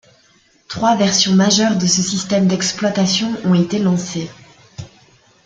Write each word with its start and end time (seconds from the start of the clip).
Trois 0.67 0.95
versions 0.95 1.35
majeures 1.35 1.75
de 1.77 1.85
ce 1.85 2.01
système 2.01 2.47
d'exploitation 2.47 3.35
ont 3.45 3.53
été 3.53 3.77
lancées. 3.77 4.31